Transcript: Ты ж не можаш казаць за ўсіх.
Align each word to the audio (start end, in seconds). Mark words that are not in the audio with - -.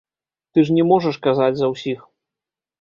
Ты 0.51 0.63
ж 0.69 0.77
не 0.77 0.83
можаш 0.93 1.21
казаць 1.29 1.53
за 1.61 1.71
ўсіх. 1.75 1.99